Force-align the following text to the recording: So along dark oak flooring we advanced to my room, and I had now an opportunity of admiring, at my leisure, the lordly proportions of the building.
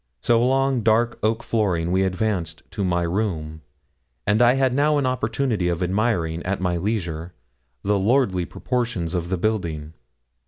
So 0.19 0.41
along 0.41 0.81
dark 0.81 1.19
oak 1.21 1.43
flooring 1.43 1.91
we 1.91 2.01
advanced 2.01 2.63
to 2.71 2.83
my 2.83 3.03
room, 3.03 3.61
and 4.25 4.41
I 4.41 4.55
had 4.55 4.73
now 4.73 4.97
an 4.97 5.05
opportunity 5.05 5.67
of 5.69 5.83
admiring, 5.83 6.41
at 6.41 6.59
my 6.59 6.77
leisure, 6.77 7.33
the 7.83 7.99
lordly 7.99 8.45
proportions 8.45 9.13
of 9.13 9.29
the 9.29 9.37
building. 9.37 9.93